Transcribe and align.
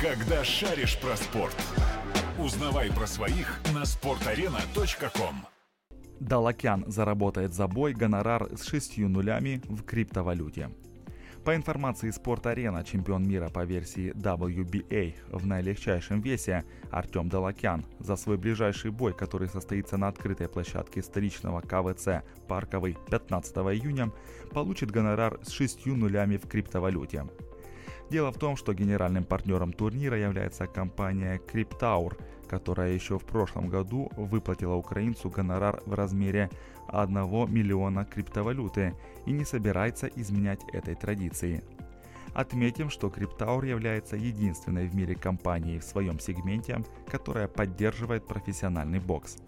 Когда 0.00 0.44
шаришь 0.44 0.98
про 0.98 1.16
спорт. 1.16 1.56
Узнавай 2.38 2.92
про 2.92 3.06
своих 3.06 3.58
на 3.72 3.84
sportarena.com. 3.84 5.36
Далакян 6.20 6.84
заработает 6.86 7.54
за 7.54 7.66
бой 7.66 7.94
гонорар 7.94 8.46
с 8.54 8.64
шестью 8.64 9.08
нулями 9.08 9.62
в 9.64 9.84
криптовалюте. 9.84 10.68
По 11.46 11.56
информации 11.56 12.10
Спорт-Арена, 12.10 12.84
чемпион 12.84 13.26
мира 13.26 13.48
по 13.48 13.64
версии 13.64 14.12
WBA 14.12 15.14
в 15.30 15.46
наилегчайшем 15.46 16.20
весе 16.20 16.64
Артем 16.90 17.30
Далакян 17.30 17.86
за 17.98 18.16
свой 18.16 18.36
ближайший 18.36 18.90
бой, 18.90 19.14
который 19.14 19.48
состоится 19.48 19.96
на 19.96 20.08
открытой 20.08 20.48
площадке 20.48 21.02
столичного 21.02 21.62
КВЦ 21.62 22.22
«Парковый» 22.48 22.98
15 23.10 23.56
июня, 23.56 24.12
получит 24.52 24.90
гонорар 24.90 25.38
с 25.42 25.52
шестью 25.52 25.96
нулями 25.96 26.36
в 26.36 26.46
криптовалюте. 26.46 27.24
Дело 28.10 28.30
в 28.30 28.38
том, 28.38 28.56
что 28.56 28.72
генеральным 28.72 29.24
партнером 29.24 29.72
турнира 29.72 30.16
является 30.16 30.66
компания 30.66 31.40
Cryptour, 31.52 32.16
которая 32.48 32.92
еще 32.92 33.18
в 33.18 33.24
прошлом 33.24 33.68
году 33.68 34.10
выплатила 34.16 34.74
украинцу 34.74 35.28
гонорар 35.28 35.82
в 35.86 35.94
размере 35.94 36.50
1 36.88 37.14
миллиона 37.52 38.04
криптовалюты 38.04 38.94
и 39.26 39.32
не 39.32 39.44
собирается 39.44 40.06
изменять 40.06 40.60
этой 40.72 40.94
традиции. 40.94 41.64
Отметим, 42.32 42.90
что 42.90 43.08
Cryptour 43.08 43.66
является 43.66 44.14
единственной 44.16 44.86
в 44.86 44.94
мире 44.94 45.16
компанией 45.16 45.80
в 45.80 45.84
своем 45.84 46.20
сегменте, 46.20 46.84
которая 47.10 47.48
поддерживает 47.48 48.26
профессиональный 48.26 49.00
бокс– 49.00 49.38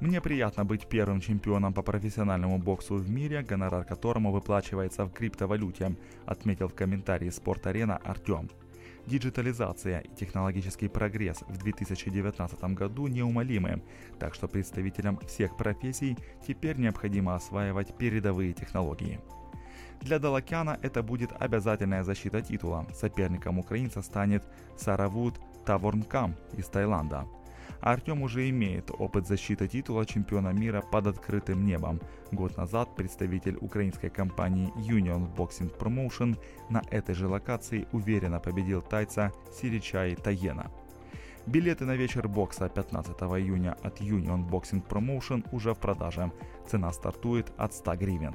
мне 0.00 0.20
приятно 0.20 0.64
быть 0.66 0.86
первым 0.86 1.20
чемпионом 1.20 1.72
по 1.72 1.82
профессиональному 1.82 2.58
боксу 2.58 2.96
в 2.96 3.08
мире, 3.08 3.42
гонорар 3.42 3.84
которому 3.84 4.30
выплачивается 4.30 5.06
в 5.06 5.12
криптовалюте, 5.12 5.96
отметил 6.26 6.68
в 6.68 6.74
комментарии 6.74 7.30
Спорт-Арена 7.30 7.96
Артем. 8.04 8.50
Диджитализация 9.06 10.00
и 10.00 10.14
технологический 10.14 10.88
прогресс 10.88 11.42
в 11.48 11.56
2019 11.58 12.62
году 12.74 13.06
неумолимы, 13.06 13.82
так 14.18 14.34
что 14.34 14.48
представителям 14.48 15.18
всех 15.26 15.56
профессий 15.56 16.18
теперь 16.46 16.76
необходимо 16.76 17.34
осваивать 17.34 17.96
передовые 17.96 18.52
технологии. 18.52 19.20
Для 20.02 20.18
Далакяна 20.18 20.78
это 20.82 21.02
будет 21.02 21.30
обязательная 21.38 22.02
защита 22.02 22.42
титула. 22.42 22.86
Соперником 22.92 23.58
украинца 23.58 24.02
станет 24.02 24.44
Саравуд 24.76 25.40
Таворнкам 25.64 26.34
из 26.54 26.66
Таиланда– 26.66 27.24
Артем 27.80 28.22
уже 28.22 28.48
имеет 28.50 28.90
опыт 28.90 29.26
защиты 29.26 29.68
титула 29.68 30.06
чемпиона 30.06 30.52
мира 30.52 30.82
под 30.82 31.06
открытым 31.06 31.64
небом. 31.64 32.00
Год 32.32 32.56
назад 32.56 32.94
представитель 32.96 33.56
украинской 33.60 34.08
компании 34.08 34.72
Union 34.76 35.34
Boxing 35.36 35.76
Promotion 35.78 36.38
на 36.70 36.82
этой 36.90 37.14
же 37.14 37.28
локации 37.28 37.86
уверенно 37.92 38.40
победил 38.40 38.82
тайца 38.82 39.32
Сиричай 39.52 40.16
Таена. 40.16 40.70
Билеты 41.46 41.84
на 41.84 41.94
вечер 41.94 42.26
бокса 42.26 42.68
15 42.68 43.16
июня 43.22 43.76
от 43.82 44.00
Union 44.00 44.48
Boxing 44.48 44.84
Promotion 44.84 45.46
уже 45.52 45.74
в 45.74 45.78
продаже. 45.78 46.32
Цена 46.66 46.92
стартует 46.92 47.52
от 47.56 47.72
100 47.72 47.96
гривен. 47.96 48.34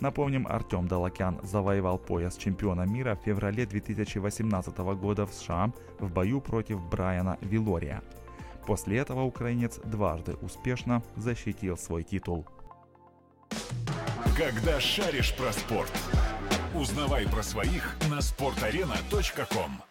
Напомним, 0.00 0.46
Артем 0.46 0.88
Далакян 0.88 1.38
завоевал 1.42 1.98
пояс 1.98 2.36
чемпиона 2.36 2.86
мира 2.86 3.14
в 3.14 3.24
феврале 3.24 3.66
2018 3.66 4.78
года 4.78 5.26
в 5.26 5.34
США 5.34 5.70
в 5.98 6.10
бою 6.10 6.40
против 6.40 6.80
Брайана 6.88 7.36
Вилория. 7.42 8.02
После 8.66 8.98
этого 8.98 9.22
украинец 9.22 9.78
дважды 9.84 10.34
успешно 10.42 11.02
защитил 11.16 11.76
свой 11.76 12.02
титул. 12.04 12.46
Когда 14.36 14.80
шаришь 14.80 15.34
про 15.34 15.52
спорт. 15.52 15.92
Узнавай 16.74 17.26
про 17.26 17.42
своих 17.42 17.96
на 18.08 18.18
sportarena.com. 18.18 19.89